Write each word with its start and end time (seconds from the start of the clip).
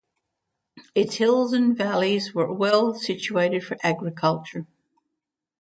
Its 0.95 1.17
hills 1.17 1.53
and 1.53 1.77
valleys 1.77 2.33
were 2.33 2.51
well 2.51 2.95
suited 2.95 3.63
for 3.63 3.77
agriculture. 3.83 4.65